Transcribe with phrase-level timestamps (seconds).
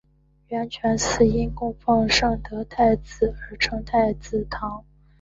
[0.47, 4.83] 圆泉寺因供奉圣德太子而称太子堂。